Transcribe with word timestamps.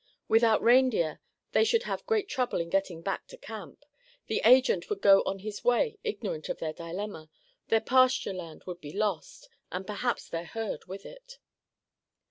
Without 0.27 0.63
reindeer 0.63 1.19
they 1.51 1.63
should 1.63 1.83
have 1.83 2.07
great 2.07 2.27
trouble 2.27 2.59
in 2.59 2.71
getting 2.71 3.03
back 3.03 3.27
to 3.27 3.37
camp; 3.37 3.85
the 4.25 4.41
Agent 4.43 4.89
would 4.89 4.99
go 4.99 5.21
on 5.27 5.37
his 5.37 5.63
way 5.63 5.99
ignorant 6.03 6.49
of 6.49 6.57
their 6.57 6.73
dilemma; 6.73 7.29
their 7.67 7.81
pasture 7.81 8.33
land 8.33 8.63
would 8.65 8.81
be 8.81 8.91
lost, 8.93 9.47
and 9.71 9.85
perhaps 9.85 10.27
their 10.27 10.45
herd 10.45 10.85
with 10.85 11.05
it. 11.05 11.37